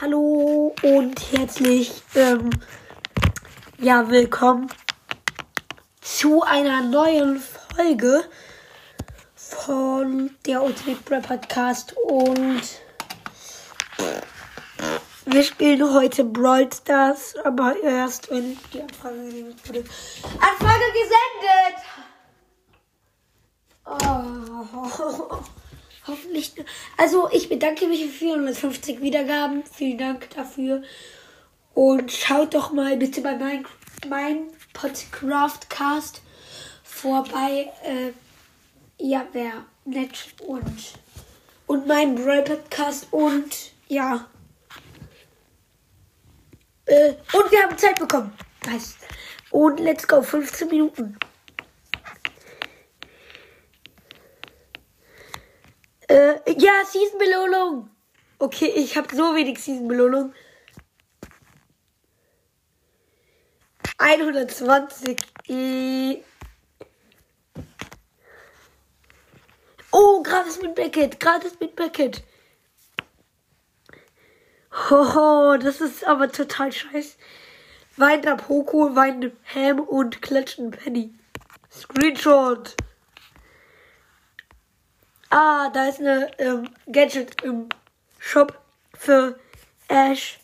Hallo 0.00 0.74
und 0.82 1.32
herzlich 1.32 1.92
ähm, 2.14 2.48
ja 3.76 4.08
willkommen 4.08 4.68
zu 6.00 6.42
einer 6.42 6.80
neuen 6.80 7.38
Folge 7.38 8.24
von 9.34 10.34
der 10.46 10.62
Ultimate 10.62 11.10
Rap 11.10 11.26
Podcast 11.28 11.94
und 11.98 12.62
wir 15.26 15.44
spielen 15.44 15.92
heute 15.92 16.24
Brawl 16.24 16.72
Stars, 16.72 17.34
aber 17.44 17.74
erst 17.82 18.30
wenn 18.30 18.56
die 18.72 18.80
Anfrage 18.80 19.18
gesendet 19.22 19.68
wurde. 19.68 19.84
Anfrage 20.40 20.84
gesendet! 20.94 21.76
Oh. 23.84 25.69
Hoffentlich. 26.06 26.52
Also, 26.96 27.28
ich 27.30 27.48
bedanke 27.48 27.86
mich 27.86 28.04
für 28.04 28.10
450 28.10 29.00
Wiedergaben. 29.02 29.64
Vielen 29.64 29.98
Dank 29.98 30.30
dafür. 30.30 30.82
Und 31.74 32.10
schaut 32.10 32.54
doch 32.54 32.72
mal 32.72 32.96
bitte 32.96 33.20
bei 33.20 33.36
mein, 33.36 33.66
mein 34.08 34.48
Podcraftcast 34.72 36.22
vorbei. 36.82 37.72
Äh, 37.84 38.12
ja, 38.98 39.26
wäre 39.32 39.64
nett. 39.84 40.34
Und, 40.46 40.94
und 41.66 41.86
mein 41.86 42.14
Brawl 42.14 42.42
Podcast. 42.42 43.08
Und 43.10 43.72
ja. 43.88 44.26
Äh, 46.86 47.14
und 47.32 47.50
wir 47.50 47.62
haben 47.62 47.78
Zeit 47.78 47.98
bekommen. 47.98 48.32
Nice. 48.66 48.96
Und 49.50 49.80
let's 49.80 50.06
go. 50.06 50.22
15 50.22 50.68
Minuten. 50.68 51.16
Äh, 56.10 56.40
ja, 56.58 56.72
Season-Belohnung. 56.84 57.88
Okay, 58.40 58.72
ich 58.74 58.96
habe 58.96 59.14
so 59.14 59.36
wenig 59.36 59.60
Season-Belohnung. 59.60 60.34
120. 63.98 65.20
Äh. 65.46 66.24
Oh, 69.92 70.20
gratis 70.24 70.60
mit 70.60 70.74
Beckett. 70.74 71.20
Gratis 71.20 71.60
mit 71.60 71.76
Beckett. 71.76 72.24
Hoho, 74.72 75.58
das 75.58 75.80
ist 75.80 76.04
aber 76.04 76.32
total 76.32 76.72
scheiße. 76.72 77.18
Weiner 77.96 78.34
Poco, 78.36 78.96
weinen 78.96 79.30
Ham 79.54 79.78
und 79.78 80.20
klatschen 80.22 80.72
Penny. 80.72 81.14
Screenshot. 81.70 82.74
Ah, 85.32 85.70
da 85.70 85.88
ist 85.88 86.00
eine 86.00 86.28
ähm, 86.40 86.68
Gadget 86.90 87.40
im 87.42 87.68
Shop 88.18 88.60
für 88.94 89.38
Ash 89.86 90.40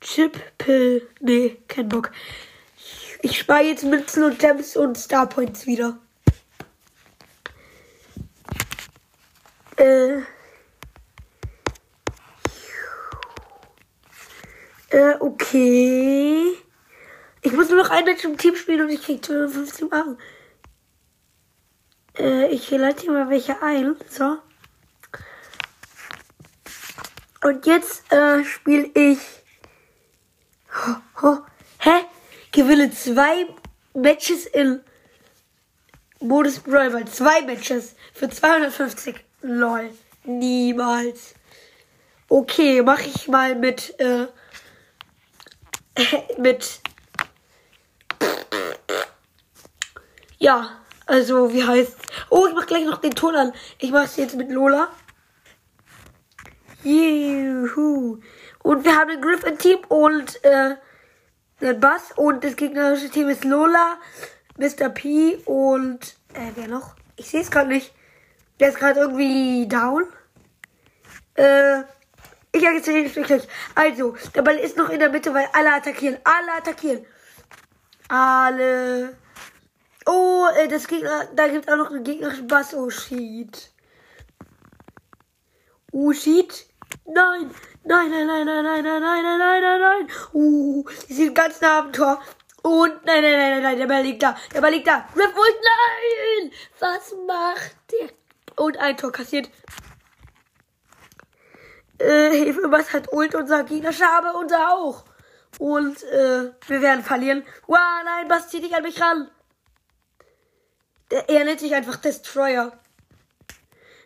Chip 0.00 0.40
Pill. 0.56 1.06
Nee, 1.20 1.58
kein 1.68 1.90
Bock. 1.90 2.10
Ich, 3.20 3.38
spare 3.38 3.64
jetzt 3.64 3.84
Münzen 3.84 4.22
und 4.22 4.38
Gems 4.38 4.76
und 4.76 4.96
Star 4.96 5.28
Points 5.28 5.66
wieder. 5.66 5.98
Äh. 9.76 10.22
Äh, 14.88 15.16
okay. 15.20 16.56
Ich 17.42 17.52
muss 17.52 17.68
nur 17.68 17.82
noch 17.82 17.90
ein 17.90 18.04
Match 18.06 18.24
im 18.24 18.38
Team 18.38 18.56
spielen 18.56 18.80
und 18.82 18.88
ich 18.88 19.02
krieg 19.02 19.22
250 19.22 19.92
Euro. 19.92 20.16
Äh, 22.18 22.48
ich 22.48 22.70
leite 22.70 23.02
hier 23.02 23.12
mal 23.12 23.30
welche 23.30 23.62
ein. 23.62 23.96
So. 24.08 24.38
Und 27.42 27.66
jetzt 27.66 28.10
äh, 28.12 28.44
spiele 28.44 28.90
ich. 28.94 29.18
Ho, 30.74 30.96
ho, 31.22 31.38
hä? 31.78 32.04
Gewinne 32.52 32.90
zwei 32.90 33.46
Matches 33.94 34.46
in 34.46 34.80
Modus 36.20 36.58
Brawl. 36.58 37.04
Zwei 37.06 37.42
Matches 37.42 37.94
für 38.12 38.28
250. 38.28 39.14
Lol. 39.42 39.90
Niemals. 40.24 41.34
Okay, 42.28 42.82
mache 42.82 43.04
ich 43.04 43.28
mal 43.28 43.54
mit. 43.54 43.94
Äh, 44.00 44.26
mit. 46.38 46.80
Ja. 50.38 50.80
Also, 51.08 51.54
wie 51.54 51.64
heißt. 51.64 51.96
Oh, 52.28 52.46
ich 52.46 52.54
mach 52.54 52.66
gleich 52.66 52.84
noch 52.84 52.98
den 52.98 53.14
Ton 53.14 53.34
an. 53.34 53.52
Ich 53.78 53.90
mach's 53.90 54.16
jetzt 54.16 54.36
mit 54.36 54.50
Lola. 54.50 54.90
Juhu. 56.84 58.20
Und 58.62 58.84
wir 58.84 58.94
haben 58.94 59.10
ein 59.10 59.22
Griff 59.22 59.42
im 59.44 59.56
Team 59.56 59.78
und 59.88 60.44
äh, 60.44 60.76
den 61.62 61.80
Bass. 61.80 62.12
Und 62.14 62.44
das 62.44 62.56
gegnerische 62.56 63.08
Team 63.08 63.30
ist 63.30 63.44
Lola, 63.44 63.96
Mr. 64.58 64.90
P 64.90 65.36
und 65.46 66.14
äh, 66.34 66.50
wer 66.54 66.68
noch? 66.68 66.94
Ich 67.16 67.30
sehe 67.30 67.40
es 67.40 67.50
gerade 67.50 67.70
nicht. 67.70 67.94
Der 68.60 68.68
ist 68.68 68.78
gerade 68.78 69.00
irgendwie 69.00 69.66
down. 69.66 70.04
Äh, 71.36 71.84
ich 72.52 72.62
erzähle 72.62 73.06
es 73.06 73.14
gleich. 73.14 73.48
Also, 73.74 74.14
der 74.34 74.42
Ball 74.42 74.56
ist 74.56 74.76
noch 74.76 74.90
in 74.90 74.98
der 74.98 75.08
Mitte, 75.08 75.32
weil 75.32 75.48
alle 75.54 75.72
attackieren. 75.72 76.18
Alle 76.22 76.52
attackieren. 76.58 77.06
Alle. 78.08 79.16
Oh, 80.10 80.46
äh, 80.56 80.68
das 80.68 80.88
Gegner, 80.88 81.28
da 81.36 81.48
gibt 81.48 81.70
auch 81.70 81.76
noch 81.76 81.90
einen 81.90 82.02
gegnerischen 82.02 82.46
Bass. 82.46 82.72
Oh, 82.72 82.88
shit. 82.88 83.70
Oh, 85.92 86.14
shit. 86.14 86.64
Nein. 87.04 87.50
Nein, 87.84 88.10
nein, 88.10 88.26
nein, 88.26 88.46
nein, 88.46 88.64
nein, 88.64 88.82
nein, 88.84 89.02
nein, 89.02 89.22
nein, 89.22 89.38
nein, 89.38 89.62
nein, 89.62 89.80
nein. 89.80 90.08
Uh, 90.32 90.82
die 91.06 91.12
sind 91.12 91.34
ganz 91.34 91.60
nah 91.60 91.80
am 91.80 91.92
Tor. 91.92 92.22
Und 92.62 93.04
nein, 93.04 93.20
nein, 93.20 93.32
nein, 93.32 93.50
nein, 93.50 93.62
nein, 93.62 93.78
der 93.78 93.86
Ball 93.86 94.02
liegt 94.02 94.22
da. 94.22 94.34
Der 94.54 94.62
Ball 94.62 94.70
liegt 94.70 94.86
da. 94.86 95.06
Riff 95.14 95.26
und 95.26 95.58
nein! 95.68 96.52
Was 96.78 97.14
macht 97.26 97.76
der? 97.92 98.08
Und 98.64 98.78
ein 98.78 98.96
Tor 98.96 99.12
kassiert. 99.12 99.50
Äh, 101.98 102.30
Hilfe, 102.30 102.70
was 102.70 102.94
hat 102.94 103.12
Ult 103.12 103.34
unser 103.34 103.62
gegnerischer, 103.64 104.10
aber 104.10 104.38
unser 104.38 104.72
auch. 104.72 105.04
Und 105.58 106.02
äh, 106.04 106.50
wir 106.66 106.80
werden 106.80 107.04
verlieren. 107.04 107.44
Wow, 107.66 107.78
nein, 108.04 108.42
zieht 108.48 108.64
dich 108.64 108.74
an 108.74 108.82
mich 108.82 108.98
ran? 108.98 109.30
Er 111.10 111.44
nennt 111.44 111.60
sich 111.60 111.74
einfach 111.74 111.96
Destroyer. 111.96 112.78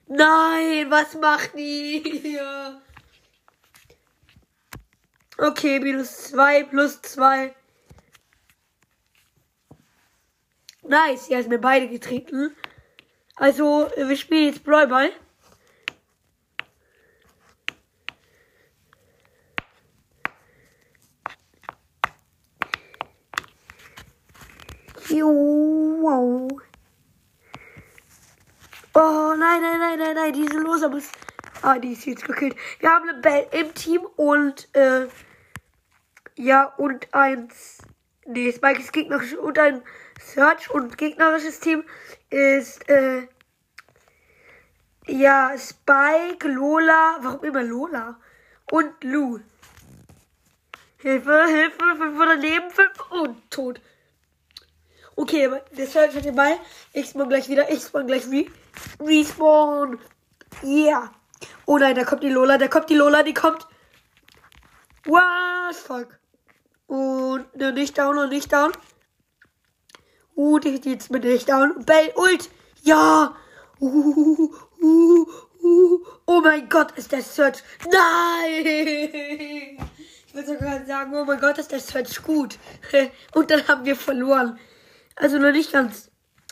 Nein, 0.07 0.91
was 0.91 1.15
macht 1.15 1.57
die? 1.57 2.39
Okay, 5.39 5.81
minus 5.81 6.29
2 6.29 6.65
plus 6.65 7.03
2. 7.03 7.55
Nice, 10.83 11.27
sie 11.27 11.37
hat 11.37 11.49
mir 11.49 11.59
beide 11.59 11.89
getreten. 11.89 12.55
Also, 13.37 13.91
wir 13.97 14.17
spielen 14.17 14.47
jetzt 14.47 14.63
Brawlball. 14.63 15.11
Jo, 25.09 25.29
wow. 25.29 26.49
Oh 28.95 29.35
nein, 29.53 29.61
nein, 29.61 29.79
nein, 29.79 29.99
nein, 29.99 30.15
nein, 30.15 30.33
diese 30.33 30.59
Loser 30.59 30.89
muss. 30.89 31.09
Ah, 31.63 31.79
die 31.79 31.93
ist 31.93 32.07
jetzt 32.07 32.25
gekillt. 32.25 32.57
Wir 32.81 32.91
haben 32.91 33.09
eine 33.09 33.21
Bell 33.21 33.47
im 33.53 33.75
Team 33.75 34.03
und 34.17 34.69
äh, 34.75 35.07
ja, 36.37 36.65
und 36.77 37.13
eins. 37.13 37.79
Nee, 38.25 38.53
Spike 38.53 38.81
ist 38.81 38.93
gegnerisch 38.93 39.35
und 39.35 39.59
ein 39.59 39.83
Search 40.21 40.71
und 40.71 40.97
gegnerisches 40.97 41.61
Team 41.61 41.85
ist 42.31 42.89
äh, 42.89 43.27
ja, 45.07 45.53
Spike, 45.59 46.49
Lola, 46.49 47.19
warum 47.21 47.45
immer 47.45 47.63
Lola? 47.63 48.19
Und 48.71 49.03
Lou. 49.03 49.41
Hilfe, 50.99 51.45
Hilfe, 51.49 51.97
500 51.97 52.41
Leben, 52.41 52.71
5 52.71 53.11
und 53.11 53.51
tot. 53.51 53.81
Okay, 55.17 55.49
Search 55.77 56.15
hat 56.15 56.25
den 56.25 56.35
Ball. 56.35 56.57
Ich 56.93 57.11
spawn 57.11 57.29
gleich 57.29 57.49
wieder, 57.49 57.71
ich 57.71 57.83
spawn 57.83 58.07
gleich 58.07 58.31
wie. 58.31 58.51
Respawn. 59.01 59.99
Yeah. 60.63 61.11
Oh 61.67 61.79
nein, 61.79 61.95
da 61.95 62.05
kommt 62.05 62.23
die 62.23 62.29
Lola, 62.29 62.59
da 62.59 62.69
kommt 62.69 62.89
die 62.91 62.95
Lola, 62.95 63.23
die 63.23 63.35
kommt. 63.35 63.67
Was? 65.05 65.79
Fuck. 65.79 66.19
Und 66.87 67.57
ne, 67.57 67.73
nicht 67.73 67.99
down 67.99 68.19
und 68.19 68.31
nicht 68.31 68.53
down. 68.53 68.73
Uh, 70.37 70.59
die 70.59 70.81
jetzt 70.85 71.11
mit 71.11 71.25
nicht 71.25 71.49
down. 71.49 71.85
Bell, 71.85 72.13
Ult. 72.17 72.49
Ja. 72.83 73.37
Uh, 73.81 74.49
uh, 74.81 75.27
uh. 75.63 75.99
Oh 76.27 76.41
mein 76.41 76.69
Gott, 76.69 76.93
ist 76.93 77.13
der 77.13 77.23
Search. 77.23 77.63
Nein. 77.91 78.67
Ich 80.27 80.35
würde 80.35 80.49
sogar 80.49 80.85
sagen, 80.87 81.15
oh 81.15 81.25
mein 81.25 81.41
Gott, 81.41 81.59
ist 81.59 81.73
der 81.73 81.81
Search 81.81 82.23
gut. 82.23 82.59
Und 83.35 83.51
dann 83.51 83.67
haben 83.69 83.85
wir 83.85 83.97
verloren. 83.97 84.59
Also 85.17 85.39
noch 85.39 85.53
nicht 85.53 85.73
ganz. 85.73 86.11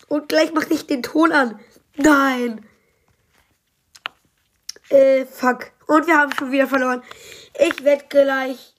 Und 0.08 0.28
gleich 0.28 0.52
mache 0.52 0.74
ich 0.74 0.86
den 0.86 1.02
Ton 1.02 1.32
an. 1.32 1.60
Nein. 1.96 2.66
Äh, 4.88 5.24
fuck. 5.24 5.70
Und 5.86 6.06
wir 6.06 6.18
haben 6.18 6.32
schon 6.32 6.52
wieder 6.52 6.66
verloren. 6.66 7.02
Ich 7.58 7.84
werde 7.84 8.04
gleich. 8.08 8.74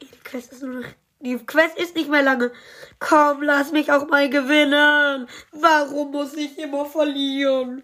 Die 0.00 0.08
Quest 0.24 0.52
ist 0.52 0.62
nur 0.62 0.80
noch. 0.80 0.88
Die 1.20 1.36
Quest 1.36 1.76
ist 1.76 1.94
nicht 1.96 2.08
mehr 2.08 2.22
lange. 2.22 2.50
Komm, 2.98 3.42
lass 3.42 3.72
mich 3.72 3.92
auch 3.92 4.08
mal 4.08 4.30
gewinnen. 4.30 5.28
Warum 5.52 6.12
muss 6.12 6.34
ich 6.34 6.58
immer 6.58 6.86
verlieren? 6.86 7.82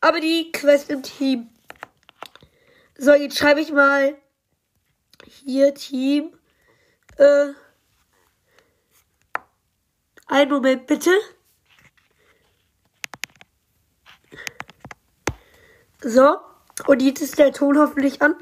Aber 0.00 0.20
die 0.20 0.50
Quest 0.50 0.90
im 0.90 1.02
Team. 1.02 1.50
So, 2.96 3.14
jetzt 3.14 3.38
schreibe 3.38 3.60
ich 3.60 3.70
mal 3.72 4.16
hier 5.24 5.72
Team. 5.74 6.36
Äh, 7.16 7.52
einen 10.28 10.50
Moment 10.50 10.86
bitte. 10.86 11.10
So, 16.00 16.38
und 16.86 17.02
jetzt 17.02 17.20
ist 17.20 17.38
der 17.38 17.52
Ton 17.52 17.76
hoffentlich 17.76 18.22
an. 18.22 18.36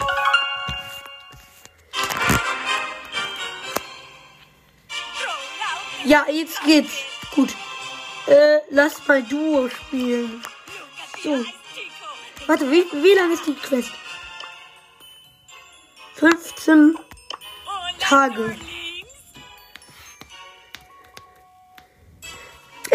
Ja, 6.05 6.27
jetzt 6.31 6.62
geht's. 6.62 6.93
Gut. 7.35 7.55
Äh, 8.27 8.61
lass 8.71 9.06
mal 9.09 9.23
Duo 9.23 9.69
spielen. 9.69 10.43
So. 11.23 11.44
Warte, 12.47 12.71
wie, 12.71 12.85
wie 12.93 13.15
lange 13.15 13.35
ist 13.35 13.47
die 13.47 13.55
Quest? 13.55 13.91
15 16.15 16.97
Tage. 17.99 18.56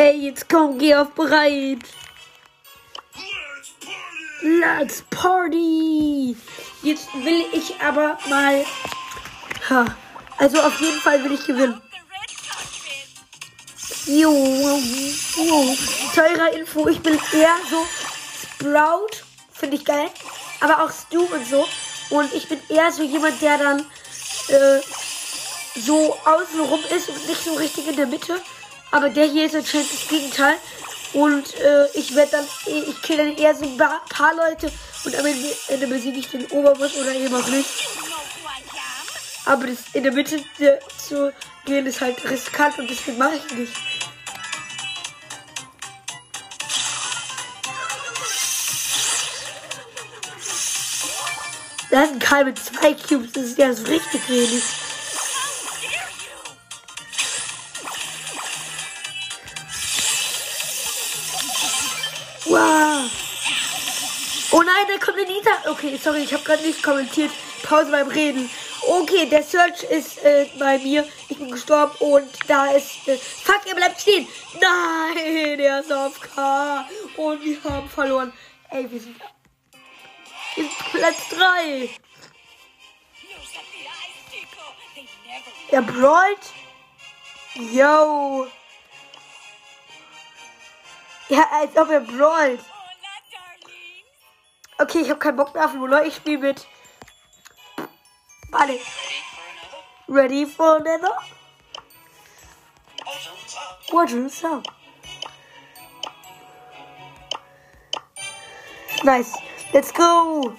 Ey, 0.02 0.18
jetzt 0.18 0.50
komm, 0.50 0.80
geh 0.80 0.96
auf 0.96 1.12
bereit. 1.12 1.84
Let's 4.42 5.04
party! 5.12 6.36
Jetzt 6.82 7.14
will 7.24 7.46
ich 7.54 7.80
aber 7.80 8.18
mal. 8.28 8.66
Ha. 9.70 9.86
Also 10.40 10.60
auf 10.60 10.82
jeden 10.82 11.00
Fall 11.00 11.24
will 11.24 11.34
ich 11.34 11.46
gewinnen. 11.46 11.80
Jo, 14.08 14.32
jo. 15.36 15.76
Teurer 16.16 16.52
Info, 16.54 16.88
ich 16.88 17.00
bin 17.02 17.14
eher 17.34 17.58
so 17.70 17.86
Sprout, 18.42 19.24
finde 19.54 19.76
ich 19.76 19.86
geil. 19.86 20.10
Aber 20.62 20.84
auch 20.84 20.90
Stu 20.90 21.26
und 21.26 21.46
so. 21.46 21.68
Und 22.10 22.34
ich 22.34 22.50
bin 22.50 22.60
eher 22.70 22.92
so 22.92 23.04
jemand, 23.04 23.40
der 23.40 23.60
dann 23.60 23.86
äh, 24.48 24.80
so 25.80 26.18
außenrum 26.26 26.80
ist 26.90 27.08
und 27.10 27.28
nicht 27.28 27.44
so 27.44 27.54
richtig 27.54 27.88
in 27.88 27.98
der 27.98 28.08
Mitte. 28.08 28.42
Aber 28.92 29.10
der 29.10 29.26
hier 29.26 29.46
ist 29.46 29.56
anscheinend 29.56 29.92
das 29.92 30.08
Gegenteil. 30.08 30.56
Und 31.14 31.56
äh, 31.60 31.88
ich 31.94 32.16
werde 32.16 32.32
dann, 32.32 32.46
ich 32.66 33.02
kill 33.02 33.18
dann 33.18 33.36
eher 33.36 33.54
so 33.56 33.66
ein 33.66 33.78
paar 33.78 34.34
Leute 34.36 34.72
und 35.04 35.16
am 35.16 35.26
Ende 35.26 35.88
besiege 35.88 36.20
ich 36.20 36.30
den 36.30 36.46
Oberboss 36.48 36.96
oder 36.96 37.14
eben 37.14 37.34
auch 37.36 37.48
nicht. 37.48 37.70
Aber 39.46 39.68
das 39.68 39.78
in 39.94 40.04
der 40.04 40.14
Mitte 40.14 40.42
zu 40.98 41.34
gehen 41.66 41.86
ist 41.86 42.00
halt 42.00 42.24
riskant 42.30 42.78
und 42.78 42.90
deswegen 42.90 43.18
mache 43.18 43.36
ich 43.36 43.58
nicht. 43.58 43.74
Da 51.90 52.04
ist 52.04 52.14
ein 52.14 52.20
Karl 52.20 52.46
mit 52.46 52.58
zwei 52.58 52.94
Cubes, 52.94 53.34
das 53.34 53.44
ist 53.44 53.58
ja 53.58 53.74
so 53.74 53.84
richtig 53.84 54.30
wenig. 54.30 54.64
Wow. 62.52 63.10
Oh 64.52 64.62
nein, 64.62 64.86
da 64.90 64.98
kommt 64.98 65.18
eine 65.18 65.26
Nita. 65.26 65.52
Okay, 65.70 65.96
sorry, 65.96 66.24
ich 66.24 66.34
habe 66.34 66.44
gerade 66.44 66.62
nicht 66.64 66.84
kommentiert. 66.84 67.32
Pause 67.64 67.92
beim 67.92 68.10
Reden. 68.10 68.50
Okay, 68.82 69.26
der 69.26 69.42
Search 69.42 69.84
ist 69.84 70.22
äh, 70.26 70.48
bei 70.60 70.78
mir. 70.80 71.08
Ich 71.30 71.38
bin 71.38 71.50
gestorben 71.50 71.96
und 72.00 72.28
da 72.48 72.66
ist. 72.72 73.08
Äh, 73.08 73.16
fuck, 73.16 73.62
er 73.68 73.76
bleibt 73.76 74.02
stehen. 74.02 74.28
Nein, 74.60 75.60
er 75.62 75.80
ist 75.80 75.94
auf 75.94 76.20
K. 76.20 76.86
Und 77.16 77.42
wir 77.42 77.64
haben 77.64 77.90
verloren. 77.90 78.34
Ey, 78.70 78.92
wir 78.92 79.00
sind. 79.00 79.16
Wir 80.56 80.66
sind 80.66 80.92
Platz 80.92 81.30
3. 81.30 81.90
Er 85.70 85.82
brawlt. 85.84 86.40
Yo. 87.72 88.48
Ja, 91.32 91.48
als 91.50 91.78
ob 91.78 91.90
er 91.90 92.02
brawlt. 92.02 92.60
Okay, 94.78 95.00
ich 95.00 95.10
habe 95.10 95.20
keinen 95.20 95.38
Bock 95.38 95.54
mehr 95.54 95.64
auf 95.64 95.74
Ruler. 95.76 96.06
Ich 96.06 96.16
spiele 96.18 96.40
mit. 96.40 96.68
Warte. 98.50 98.78
Ready 100.10 100.46
for 100.46 100.76
another? 100.76 101.18
What's 103.92 104.44
up? 104.44 104.68
Nice. 109.04 109.32
Let's 109.72 109.94
go. 109.94 110.54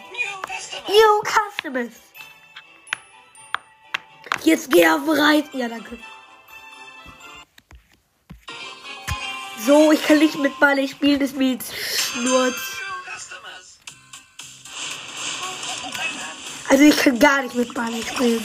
You 0.89 1.23
customers. 1.23 2.01
Jetzt 4.43 4.71
geh 4.71 4.89
auf 4.89 5.05
bereit. 5.05 5.53
Ja, 5.53 5.69
danke. 5.69 5.99
So, 9.67 9.93
ich 9.93 10.03
kann 10.03 10.19
nicht 10.19 10.39
mit 10.39 10.59
Ball 10.59 10.89
spielen, 10.89 11.21
das 11.21 11.33
mir 11.33 11.59
schnurz. 11.61 12.57
Also 16.69 16.85
ich 16.85 16.97
kann 16.97 17.19
gar 17.19 17.43
nicht 17.43 17.55
mit 17.55 17.73
Ball 17.75 17.93
spielen. 18.03 18.45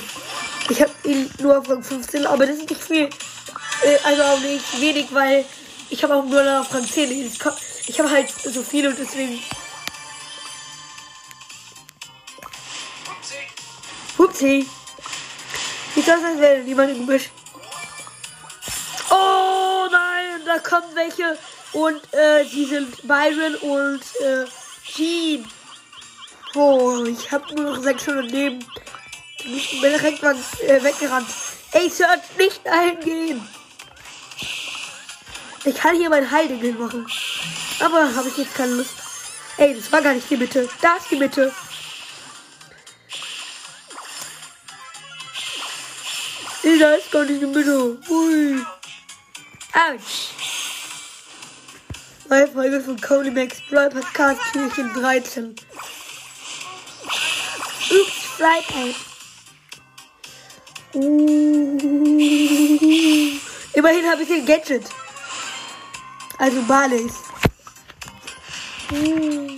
Ich 0.69 0.81
habe 0.81 0.91
ihn 1.05 1.31
nur 1.39 1.57
auf 1.57 1.69
Rang 1.69 1.81
15, 1.81 2.27
aber 2.27 2.45
das 2.45 2.57
ist 2.57 2.69
nicht 2.69 2.83
viel. 2.83 3.09
Äh, 3.83 3.97
also 4.03 4.21
auch 4.21 4.39
nicht 4.41 4.81
wenig, 4.81 5.07
weil 5.11 5.45
ich 5.89 6.03
habe 6.03 6.15
auch 6.15 6.25
nur 6.25 6.43
noch 6.43 6.61
auf 6.61 6.73
Rang 6.73 6.85
10. 6.85 7.09
Ich, 7.09 7.39
ich 7.87 7.99
habe 7.99 8.11
halt 8.11 8.29
so 8.29 8.61
viele 8.61 8.89
und 8.89 8.99
deswegen. 8.99 9.39
Hupsi. 14.17 14.67
Wie 15.95 16.01
soll 16.01 16.17
das 16.21 16.41
werden? 16.41 16.65
Niemand 16.65 16.91
im 16.91 16.99
Gebüsch. 16.99 17.29
Kommen 20.59 20.95
welche. 20.95 21.37
Und 21.73 22.01
äh, 22.13 22.45
die 22.45 22.65
sind 22.65 23.07
Byron 23.07 23.55
und 23.55 24.01
äh, 24.21 24.45
Jean. 24.85 25.45
Oh, 26.55 27.03
ich 27.03 27.31
habe 27.31 27.53
nur 27.55 27.75
noch 27.75 27.83
600 27.83 28.31
Leben. 28.31 28.65
Ich 29.39 29.81
bin 29.81 29.91
direkt 29.91 30.23
mal, 30.23 30.35
äh, 30.65 30.83
weggerannt. 30.83 31.27
Ey, 31.71 31.89
Search, 31.89 32.21
nicht 32.37 32.65
eingehen. 32.67 33.47
Ich 35.65 35.75
kann 35.75 35.95
hier 35.95 36.09
mein 36.09 36.29
Heiligen 36.31 36.79
machen. 36.79 37.05
Aber 37.79 38.15
habe 38.15 38.29
ich 38.29 38.37
jetzt 38.37 38.55
keine 38.55 38.73
Lust. 38.75 38.93
Ey, 39.57 39.75
das 39.75 39.91
war 39.91 40.01
gar 40.01 40.13
nicht 40.13 40.29
die 40.29 40.37
Mitte. 40.37 40.69
Da 40.81 40.95
ist 40.95 41.11
die 41.11 41.17
Mitte. 41.17 41.53
Ey, 46.63 46.79
da 46.79 46.93
ist 46.93 47.11
gar 47.11 47.23
nicht 47.25 47.41
die 47.41 47.45
Mitte. 47.45 47.97
Ui. 48.09 48.65
Autsch. 49.73 50.26
Neue 52.29 52.47
Folge 52.49 52.81
von 52.81 52.99
Cody 52.99 53.31
Max 53.31 53.61
Brawl 53.69 53.89
Podcast 53.89 54.41
Türchen 54.51 54.93
13. 54.93 55.55
Ups, 57.89 58.13
Freiheit. 58.35 58.95
Uh. 60.93 61.77
Immerhin 63.73 64.11
habe 64.11 64.23
ich 64.23 64.27
den 64.27 64.45
Gadget. 64.45 64.83
Also 66.37 66.61
Balis. 66.63 67.13
Uh. 68.91 69.55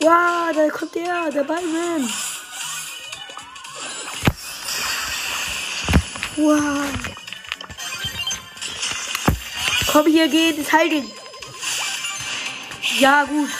Wow, 0.00 0.52
da 0.54 0.68
kommt 0.68 0.94
der, 0.94 1.30
der 1.30 1.44
Byron. 1.44 2.12
Wow. 6.36 7.11
Komm 9.92 10.06
hier, 10.06 10.26
geh 10.26 10.48
ins 10.48 10.72
Hiding. 10.72 11.10
Ja, 12.98 13.24
gut. 13.24 13.50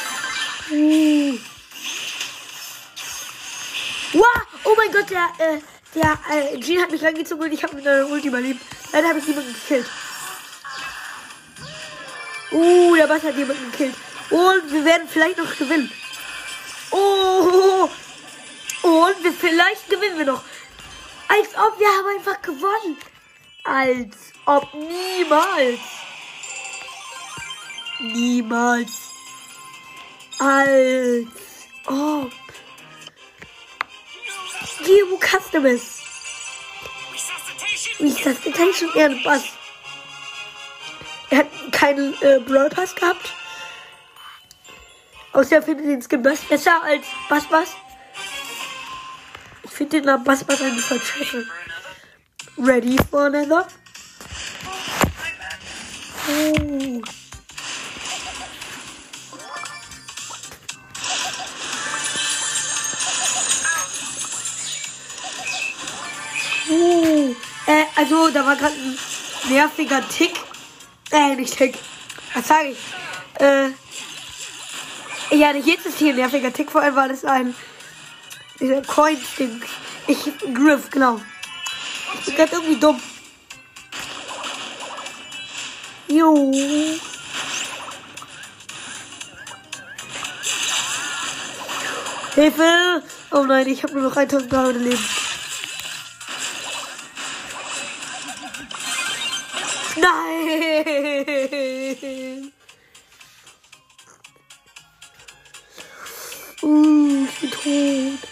Uh. 0.71 1.39
Wow! 4.15 4.25
Oh 4.65 4.75
mein 4.75 4.91
Gott, 4.93 5.11
der, 5.11 5.29
äh, 5.39 5.61
der, 5.95 6.19
äh, 6.31 6.59
Jean 6.59 6.81
hat 6.81 6.91
mich 6.91 7.03
reingezogen 7.03 7.45
und 7.45 7.53
ich 7.53 7.63
habe 7.63 7.77
mit 7.77 7.87
einer 7.87 8.07
Ulti 8.09 8.29
überlebt. 8.29 8.63
Leider 8.95 9.09
habe 9.11 9.19
ich 9.19 9.27
jemanden 9.27 9.53
gekillt. 9.53 9.87
Uh, 12.51 12.97
der 12.97 13.07
Bass 13.09 13.23
hat 13.25 13.37
jemanden 13.37 13.71
gekillt. 13.71 13.95
Und 14.31 14.73
wir 14.73 14.85
werden 14.87 15.09
vielleicht 15.11 15.37
noch 15.37 15.55
gewinnen. 15.59 15.93
Oh! 16.93 17.91
Und 18.83 19.23
wir, 19.23 19.33
vielleicht 19.35 19.87
gewinnen 19.91 20.17
wir 20.17 20.27
noch. 20.27 20.43
Als 21.29 21.49
ob 21.57 21.79
wir 21.79 21.89
haben 21.89 22.17
einfach 22.17 22.41
gewonnen. 22.41 22.97
Als 23.65 24.17
ob 24.47 24.73
niemals. 24.73 25.81
Niemals. 28.03 28.91
Als 30.39 31.27
Oh. 31.87 32.31
Geo 34.85 35.19
Customs. 35.19 36.01
Resuscitation, 38.01 38.91
er 38.95 39.07
ein 39.07 39.23
Bass. 39.23 39.45
Er 41.31 41.39
hat 41.39 41.47
keinen 41.73 42.15
äh, 42.23 42.41
Brawl 42.41 42.69
Pass 42.69 42.95
gehabt. 42.95 43.33
Außer 45.33 45.63
findet 45.63 45.87
den 45.87 46.03
Skin 46.03 46.23
besser 46.23 46.83
als 46.83 47.07
Bass 47.29 47.47
Bass. 47.47 47.71
Ich 49.65 49.71
finde 49.71 50.03
den 50.03 50.25
Bass 50.25 50.45
Bass 50.45 50.61
eigentlich 50.61 50.85
voll 50.85 51.01
scheiße. 51.01 51.47
Ready 52.59 52.99
for 53.11 53.27
another? 53.27 53.67
Oh. 56.29 57.03
Also 68.03 68.31
da 68.31 68.45
war 68.45 68.57
gerade 68.57 68.75
ein 68.75 68.99
nerviger 69.49 70.03
Tick. 70.09 70.33
Äh, 71.13 71.37
nicht 71.37 71.57
Tick. 71.57 71.79
Was 72.35 72.49
sage 72.49 72.71
ich? 72.71 72.79
Äh, 73.41 73.69
ja, 75.37 75.55
jetzt 75.55 75.87
ist 75.87 75.99
hier 75.99 76.11
ein 76.11 76.17
nerviger 76.17 76.53
Tick, 76.53 76.71
vor 76.71 76.81
allem 76.81 76.97
war 76.97 77.09
das 77.09 77.25
ein 77.25 77.55
dieser 78.59 78.83
Coin-Ding. 78.83 79.63
Ich, 80.09 80.19
Griff, 80.53 80.91
genau. 80.91 81.21
Ich 82.15 82.25
bin 82.27 82.35
gerade 82.35 82.53
irgendwie 82.53 82.77
dumm. 82.77 83.01
Jo. 86.09 86.53
Hilfe! 92.35 93.03
Oh 93.31 93.45
nein, 93.45 93.69
ich 93.69 93.83
habe 93.85 93.95
nur 93.95 94.03
noch 94.03 94.17
1300 94.17 94.77
Leben. 94.77 95.22
Nein! 99.97 101.63
Uh, 106.63 107.27
ich 107.27 107.41
bin 107.41 107.51
tot. 107.51 108.29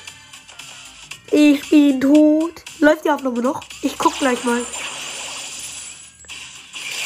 Ich 1.33 1.69
bin 1.69 2.01
tot. 2.01 2.63
Läuft 2.79 3.05
die 3.05 3.11
Aufnahme 3.11 3.43
noch? 3.43 3.61
Ich 3.83 3.99
guck 3.99 4.19
gleich 4.19 4.43
mal. 4.45 4.65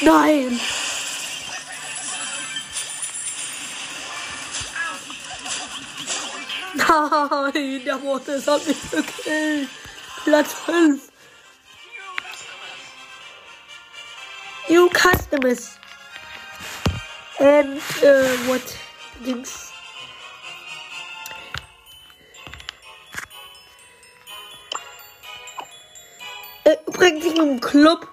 Nein. 0.02 0.60
Nein, 6.76 7.84
der 7.84 7.98
Mortis 7.98 8.46
hat 8.46 8.66
mich 8.66 8.76
gekillt. 8.90 9.68
Platz 10.24 10.52
5. 10.66 11.13
New 14.74 14.88
customers. 14.88 15.78
And, 17.38 17.78
uh, 18.02 18.36
what? 18.48 18.76
Dings. 19.24 19.70
Äh, 26.64 26.76
übrigens 26.88 27.24
im 27.38 27.60
Club 27.60 28.08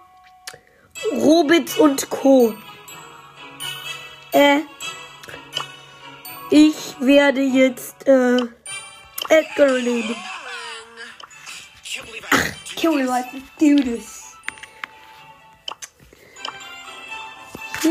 Robitz 1.13 1.77
und 1.77 2.07
Co. 2.11 2.53
Äh, 4.31 4.59
ich 6.51 6.95
werde 6.99 7.41
jetzt 7.41 8.07
äh, 8.07 8.37
Edgar 9.29 9.79
nehmen. 9.79 10.15
Ach, 12.29 12.83
we 12.83 13.03
like 13.03 13.25
do 13.57 13.77
this? 13.77 14.20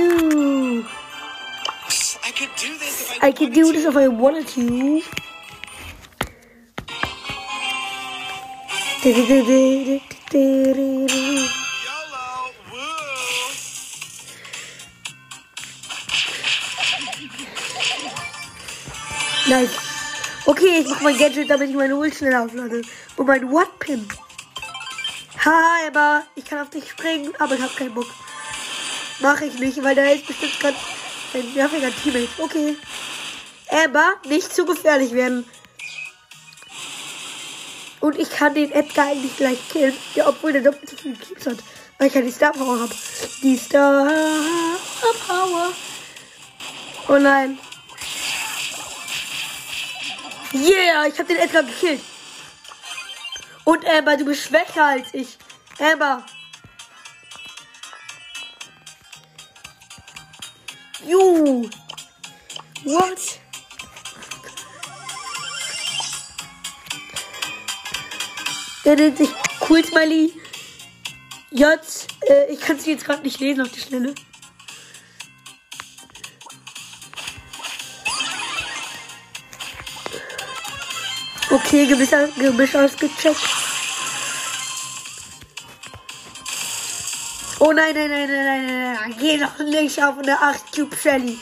You. 0.01 0.87
I 2.25 2.33
could 2.33 2.49
do 2.57 2.79
this 2.79 3.03
if 3.03 3.23
I, 3.23 3.27
I 3.27 3.33
could 3.33 3.53
do 3.53 3.73
this 3.73 3.85
if 3.85 3.97
I 3.97 4.09
wanted 4.09 4.49
to. 4.49 5.03
Nice. 19.49 19.77
Okay, 20.47 20.81
ich 20.81 20.89
mach 20.89 21.01
mein 21.03 21.19
Gadget, 21.19 21.51
damit 21.51 21.69
ich 21.69 21.77
meine 21.77 21.95
Ult 21.97 22.15
schnell 22.15 22.37
auflade. 22.37 22.83
Und 23.17 23.27
mein 23.27 23.53
Watt-Pin. 23.53 24.09
Ha, 25.45 25.87
Emma, 25.87 26.23
ich 26.37 26.45
kann 26.47 26.61
auf 26.61 26.71
dich 26.71 26.89
springen, 26.89 27.35
aber 27.39 27.55
ich 27.55 27.61
hab 27.61 27.77
keinen 27.77 27.93
Bock. 27.95 28.07
Mach 29.21 29.41
ich 29.41 29.55
nicht, 29.59 29.83
weil 29.83 29.95
da 29.95 30.05
ist 30.07 30.27
bestimmt 30.27 30.59
gerade 30.61 30.77
ein 31.35 31.55
nerviger 31.55 31.91
Teammate. 32.03 32.29
Okay. 32.39 32.77
Emma, 33.67 34.15
nicht 34.27 34.53
zu 34.53 34.65
gefährlich 34.65 35.13
werden. 35.13 35.49
Und 38.01 38.19
ich 38.19 38.31
kann 38.31 38.55
den 38.55 38.73
Edgar 38.73 39.09
eigentlich 39.09 39.37
gleich 39.37 39.59
killen. 39.69 39.95
Ja, 40.15 40.27
obwohl 40.29 40.53
der 40.53 40.63
doppelt 40.63 40.89
so 40.89 40.97
viele 40.97 41.17
Cubes 41.17 41.47
hat. 41.47 41.59
Weil 41.99 42.09
ich 42.09 42.15
ja 42.15 42.23
die 42.23 42.33
Star 42.33 42.53
Power 42.53 42.81
habe. 42.81 42.95
Die 43.43 43.57
Star 43.59 44.11
Power. 45.27 45.73
Oh 47.09 47.19
nein. 47.19 47.59
Yeah, 50.55 51.07
ich 51.07 51.19
habe 51.19 51.27
den 51.27 51.37
Edgar 51.37 51.63
gekillt. 51.63 52.01
Und 53.65 53.87
Amber, 53.87 54.17
du 54.17 54.25
bist 54.25 54.45
schwächer 54.45 54.85
als 54.85 55.13
ich. 55.13 55.37
Amber. 55.79 56.25
You. 61.11 61.69
What? 62.85 63.41
Der 68.85 68.95
nennt 68.95 69.19
sich 69.19 69.29
Cool 69.69 69.85
Smiley. 69.85 70.33
Jetzt, 71.51 72.07
äh, 72.29 72.53
ich 72.53 72.61
kann 72.61 72.77
es 72.77 72.87
jetzt 72.87 73.05
gerade 73.05 73.25
nicht 73.25 73.41
lesen 73.41 73.63
auf 73.63 73.73
die 73.73 73.81
Schnelle. 73.81 74.15
Okay, 81.51 81.87
Gemisch, 81.87 82.11
Gemisch 82.39 82.77
ausgecheckt. 82.77 83.60
Oh 87.63 87.73
nein, 87.73 87.95
nein, 87.95 88.09
nein, 88.09 88.27
nein, 88.27 88.45
nein, 88.45 88.67
nein, 88.67 88.95
nein. 88.95 89.17
Geh 89.21 89.37
doch 89.37 89.59
nicht 89.59 90.03
auf 90.03 90.17
eine 90.17 90.41
8 90.41 90.73
Cube 90.75 90.97
Shelly. 90.97 91.39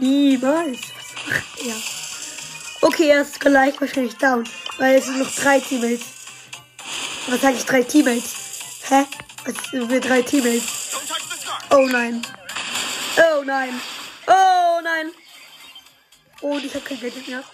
Niemals. 0.00 0.80
Was 0.80 1.26
macht 1.26 1.66
er? 1.66 1.76
Okay, 2.80 3.08
er 3.10 3.20
ist 3.20 3.38
gleich 3.38 3.78
wahrscheinlich 3.78 4.16
down. 4.16 4.48
Weil 4.78 4.96
es 4.96 5.04
sind 5.04 5.18
noch 5.18 5.30
drei 5.34 5.60
Teammates. 5.60 6.06
Was 7.28 7.42
sage 7.42 7.56
ich? 7.56 7.66
Drei 7.66 7.82
Teammates? 7.82 8.34
Hä? 8.88 9.04
Was 9.44 9.54
sind 9.70 9.90
wir 9.90 10.00
drei 10.00 10.22
Teammates? 10.22 10.96
Oh 11.68 11.86
nein. 11.86 12.22
Oh 13.18 13.42
nein. 13.44 13.78
Oh 14.28 14.80
nein. 14.82 15.10
Und 16.40 16.64
ich 16.64 16.74
habe 16.74 16.84
kein 16.84 17.00
Gadget 17.00 17.28
mehr. 17.28 17.44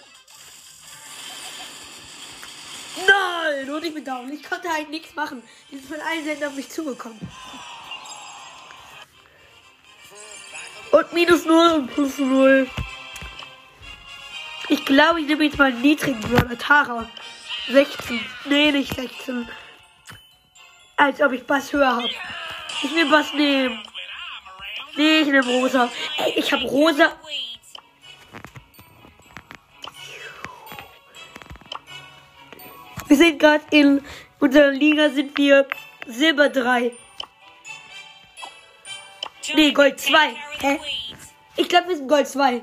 Nein! 3.59 3.69
Und 3.69 3.83
ich 3.83 3.93
bin 3.93 4.05
down. 4.05 4.31
Ich 4.31 4.43
konnte 4.43 4.69
halt 4.69 4.89
nichts 4.89 5.15
machen. 5.15 5.43
Die 5.71 5.77
sind 5.77 5.87
von 5.87 6.01
allen 6.01 6.25
Seiten 6.25 6.43
auf 6.45 6.53
mich 6.53 6.69
zugekommen. 6.69 7.19
Und 10.91 11.13
minus 11.13 11.45
0 11.45 11.71
und 11.73 11.93
plus 11.93 12.17
0. 12.17 12.69
Ich 14.69 14.85
glaube, 14.85 15.21
ich 15.21 15.27
nehme 15.27 15.45
jetzt 15.45 15.57
mal 15.57 15.73
niedrigen 15.73 16.19
Brawler. 16.21 16.57
Tara. 16.57 17.09
16. 17.69 18.19
Nee, 18.45 18.71
nicht 18.71 18.95
16. 18.95 19.47
Als 20.97 21.21
ob 21.21 21.31
ich 21.31 21.45
Bass 21.45 21.71
höher 21.71 21.95
habe. 21.95 22.09
Ich 22.83 22.93
will 22.93 23.09
Bass 23.09 23.33
nehmen. 23.33 23.83
Nee, 24.95 25.21
ich 25.21 25.27
nehme 25.27 25.45
rosa. 25.45 25.89
Ey, 26.17 26.33
ich 26.37 26.51
habe 26.51 26.63
rosa. 26.63 27.13
Wir 33.09 33.17
sind 33.17 33.39
gerade 33.39 33.63
in 33.71 34.01
unserer 34.39 34.69
Liga 34.69 35.09
sind 35.09 35.35
wir 35.35 35.67
Silber 36.05 36.47
3. 36.47 36.91
Nee, 39.55 39.71
Gold 39.71 39.99
2. 39.99 40.13
Hä? 40.59 40.79
Ich 41.55 41.67
glaube, 41.67 41.89
wir 41.89 41.97
sind 41.97 42.07
Gold 42.07 42.27
2. 42.27 42.61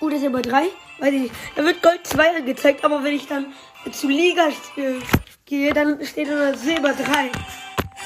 Oder 0.00 0.18
Silber 0.18 0.42
3? 0.42 0.66
Weiß 0.98 1.14
ich 1.14 1.22
nicht. 1.22 1.34
Da 1.56 1.64
wird 1.64 1.82
Gold 1.82 2.06
2 2.06 2.36
angezeigt, 2.36 2.84
aber 2.84 3.02
wenn 3.02 3.14
ich 3.14 3.26
dann 3.26 3.54
zu 3.90 4.08
Liga 4.08 4.50
gehe, 5.46 5.72
dann 5.72 6.04
steht 6.04 6.28
da 6.28 6.54
Silber 6.54 6.92
3. 6.92 7.30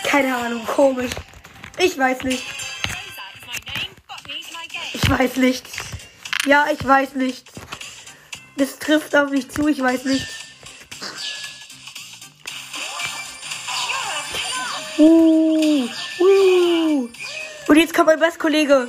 Keine 0.04 0.36
Ahnung, 0.36 0.64
komisch. 0.64 1.10
Ich 1.80 1.98
weiß 1.98 2.22
nicht. 2.22 2.44
Ich 4.94 5.10
weiß 5.10 5.36
nicht. 5.38 5.66
Ja, 6.46 6.66
ich 6.72 6.86
weiß 6.86 7.16
nicht. 7.16 7.44
Das 8.56 8.78
trifft 8.78 9.16
auf 9.16 9.30
mich 9.30 9.50
zu, 9.50 9.66
ich 9.66 9.82
weiß 9.82 10.04
nicht. 10.04 10.41
Uh, 15.02 15.88
uh. 16.20 17.08
Und 17.66 17.76
jetzt 17.76 17.92
kommt 17.92 18.06
mein 18.06 18.20
Basskollege. 18.20 18.88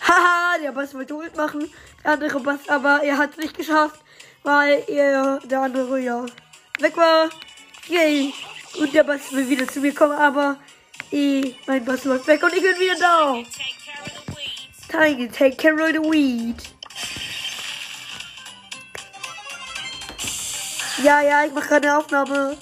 Haha, 0.00 0.58
der 0.62 0.70
Bass 0.70 0.94
wollte 0.94 1.14
Ult 1.14 1.36
machen. 1.36 1.68
Der 2.04 2.12
andere 2.12 2.38
Bass, 2.38 2.60
aber 2.68 3.02
er 3.02 3.18
hat 3.18 3.32
es 3.32 3.38
nicht 3.38 3.56
geschafft, 3.56 4.00
weil 4.44 4.84
er, 4.86 5.40
der 5.40 5.60
andere, 5.62 5.98
ja, 5.98 6.24
weg 6.78 6.96
war. 6.96 7.28
Yay. 7.88 8.32
Und 8.78 8.94
der 8.94 9.02
Bass 9.02 9.32
will 9.32 9.48
wieder 9.48 9.66
zu 9.66 9.80
mir 9.80 9.92
kommen, 9.92 10.16
aber 10.16 10.58
eh, 11.10 11.52
mein 11.66 11.84
Bass 11.84 12.04
läuft 12.04 12.28
weg 12.28 12.40
und 12.44 12.54
ich 12.54 12.62
bin 12.62 12.78
wieder 12.78 12.98
da. 13.00 13.42
Time 14.88 15.28
take 15.32 15.56
care 15.56 15.74
of 15.74 15.88
the 15.88 15.98
weed. 16.08 16.56
Ja, 21.02 21.20
ja, 21.20 21.44
ich 21.44 21.52
mache 21.52 21.68
gerade 21.68 21.88
eine 21.88 21.98
Aufnahme. 21.98 22.56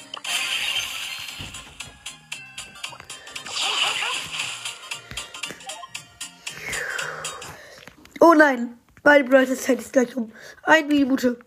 Nein, 8.39 8.79
meine 9.03 9.25
Brightest 9.25 9.65
Zeit 9.65 9.81
ist 9.81 9.93
gleich 9.93 10.17
um. 10.17 10.33
Eine 10.63 10.87
Minute. 10.87 11.39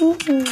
Uh. 0.00 0.16
Äh. 0.26 0.44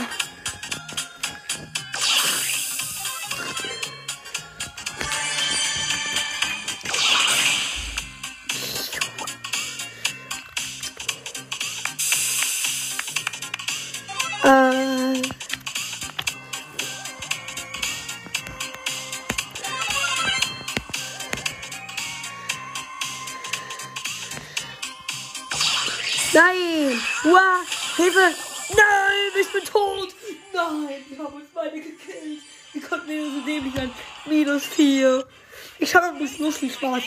Bisschen 36.44 36.68
lustig 36.68 36.74
Spaß. 36.74 37.02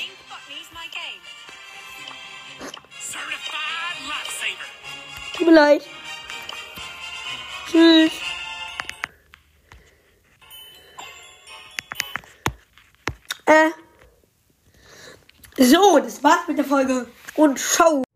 Tut 5.34 5.46
mir 5.46 5.54
leid. 5.54 5.84
Tschüss. 7.70 8.12
Äh. 13.46 13.70
So, 15.58 16.00
das 16.00 16.24
war's 16.24 16.48
mit 16.48 16.58
der 16.58 16.66
Folge. 16.66 17.08
Und 17.36 17.60
ciao. 17.60 18.07